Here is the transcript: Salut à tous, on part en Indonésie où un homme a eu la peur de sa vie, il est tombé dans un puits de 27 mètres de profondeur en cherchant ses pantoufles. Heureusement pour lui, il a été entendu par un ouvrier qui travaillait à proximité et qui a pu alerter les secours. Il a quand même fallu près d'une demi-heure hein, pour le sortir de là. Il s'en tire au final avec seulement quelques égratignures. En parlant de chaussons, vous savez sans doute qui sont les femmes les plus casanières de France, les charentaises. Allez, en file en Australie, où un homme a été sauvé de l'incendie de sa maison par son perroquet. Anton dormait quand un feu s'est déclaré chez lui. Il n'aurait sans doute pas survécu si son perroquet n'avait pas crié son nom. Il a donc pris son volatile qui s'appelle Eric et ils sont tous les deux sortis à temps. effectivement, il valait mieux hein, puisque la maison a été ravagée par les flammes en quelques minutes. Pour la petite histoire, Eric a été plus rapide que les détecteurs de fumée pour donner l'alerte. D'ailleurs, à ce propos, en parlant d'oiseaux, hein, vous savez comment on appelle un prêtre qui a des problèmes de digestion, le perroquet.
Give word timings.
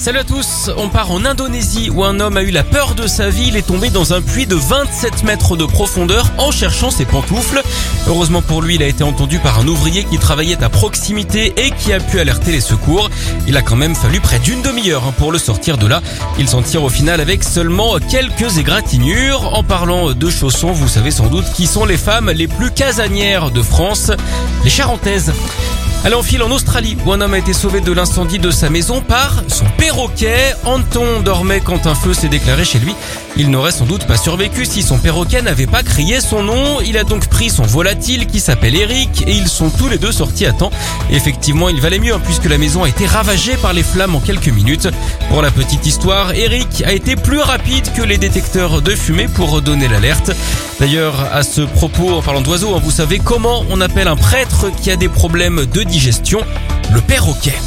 Salut 0.00 0.20
à 0.20 0.24
tous, 0.24 0.70
on 0.78 0.88
part 0.88 1.10
en 1.10 1.26
Indonésie 1.26 1.90
où 1.90 2.04
un 2.04 2.20
homme 2.20 2.38
a 2.38 2.42
eu 2.42 2.50
la 2.50 2.64
peur 2.64 2.94
de 2.94 3.06
sa 3.06 3.28
vie, 3.28 3.48
il 3.48 3.56
est 3.58 3.66
tombé 3.66 3.90
dans 3.90 4.14
un 4.14 4.22
puits 4.22 4.46
de 4.46 4.54
27 4.54 5.24
mètres 5.24 5.58
de 5.58 5.66
profondeur 5.66 6.32
en 6.38 6.50
cherchant 6.50 6.90
ses 6.90 7.04
pantoufles. 7.04 7.60
Heureusement 8.08 8.40
pour 8.40 8.62
lui, 8.62 8.76
il 8.76 8.82
a 8.82 8.86
été 8.86 9.04
entendu 9.04 9.40
par 9.40 9.58
un 9.58 9.68
ouvrier 9.68 10.04
qui 10.04 10.16
travaillait 10.16 10.64
à 10.64 10.70
proximité 10.70 11.52
et 11.58 11.70
qui 11.72 11.92
a 11.92 12.00
pu 12.00 12.18
alerter 12.18 12.50
les 12.50 12.62
secours. 12.62 13.10
Il 13.46 13.58
a 13.58 13.62
quand 13.62 13.76
même 13.76 13.94
fallu 13.94 14.20
près 14.20 14.38
d'une 14.38 14.62
demi-heure 14.62 15.04
hein, 15.06 15.12
pour 15.18 15.32
le 15.32 15.38
sortir 15.38 15.76
de 15.76 15.86
là. 15.86 16.00
Il 16.38 16.48
s'en 16.48 16.62
tire 16.62 16.82
au 16.82 16.88
final 16.88 17.20
avec 17.20 17.44
seulement 17.44 17.98
quelques 17.98 18.56
égratignures. 18.56 19.52
En 19.52 19.62
parlant 19.62 20.12
de 20.12 20.30
chaussons, 20.30 20.72
vous 20.72 20.88
savez 20.88 21.10
sans 21.10 21.26
doute 21.26 21.44
qui 21.52 21.66
sont 21.66 21.84
les 21.84 21.98
femmes 21.98 22.30
les 22.30 22.48
plus 22.48 22.70
casanières 22.70 23.50
de 23.50 23.60
France, 23.60 24.10
les 24.64 24.70
charentaises. 24.70 25.30
Allez, 26.02 26.14
en 26.14 26.22
file 26.22 26.42
en 26.42 26.50
Australie, 26.50 26.96
où 27.04 27.12
un 27.12 27.20
homme 27.20 27.34
a 27.34 27.38
été 27.38 27.52
sauvé 27.52 27.82
de 27.82 27.92
l'incendie 27.92 28.38
de 28.38 28.50
sa 28.50 28.70
maison 28.70 29.02
par 29.02 29.42
son 29.48 29.66
perroquet. 29.76 30.54
Anton 30.64 31.20
dormait 31.20 31.60
quand 31.60 31.86
un 31.86 31.94
feu 31.94 32.14
s'est 32.14 32.30
déclaré 32.30 32.64
chez 32.64 32.78
lui. 32.78 32.94
Il 33.36 33.50
n'aurait 33.50 33.70
sans 33.70 33.84
doute 33.84 34.06
pas 34.06 34.16
survécu 34.16 34.64
si 34.64 34.82
son 34.82 34.98
perroquet 34.98 35.42
n'avait 35.42 35.66
pas 35.66 35.82
crié 35.82 36.22
son 36.22 36.42
nom. 36.42 36.80
Il 36.80 36.96
a 36.96 37.04
donc 37.04 37.28
pris 37.28 37.50
son 37.50 37.64
volatile 37.64 38.26
qui 38.26 38.40
s'appelle 38.40 38.76
Eric 38.76 39.24
et 39.26 39.32
ils 39.32 39.48
sont 39.48 39.68
tous 39.68 39.88
les 39.88 39.98
deux 39.98 40.10
sortis 40.10 40.46
à 40.46 40.52
temps. 40.52 40.70
effectivement, 41.10 41.68
il 41.68 41.82
valait 41.82 41.98
mieux 41.98 42.14
hein, 42.14 42.20
puisque 42.24 42.46
la 42.46 42.56
maison 42.56 42.82
a 42.82 42.88
été 42.88 43.04
ravagée 43.04 43.58
par 43.58 43.74
les 43.74 43.82
flammes 43.82 44.14
en 44.14 44.20
quelques 44.20 44.48
minutes. 44.48 44.88
Pour 45.28 45.42
la 45.42 45.50
petite 45.50 45.86
histoire, 45.86 46.32
Eric 46.34 46.82
a 46.86 46.92
été 46.92 47.14
plus 47.14 47.40
rapide 47.40 47.92
que 47.92 48.02
les 48.02 48.16
détecteurs 48.16 48.80
de 48.80 48.92
fumée 48.92 49.28
pour 49.28 49.60
donner 49.60 49.86
l'alerte. 49.86 50.32
D'ailleurs, 50.80 51.28
à 51.30 51.42
ce 51.42 51.60
propos, 51.60 52.14
en 52.14 52.22
parlant 52.22 52.40
d'oiseaux, 52.40 52.74
hein, 52.74 52.80
vous 52.82 52.90
savez 52.90 53.18
comment 53.18 53.64
on 53.68 53.82
appelle 53.82 54.08
un 54.08 54.16
prêtre 54.16 54.66
qui 54.80 54.90
a 54.90 54.96
des 54.96 55.10
problèmes 55.10 55.66
de 55.66 55.82
digestion, 55.90 56.40
le 56.92 57.00
perroquet. 57.00 57.58